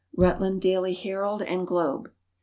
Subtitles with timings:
[0.17, 2.11] _Rutland Daily Herald and Globe.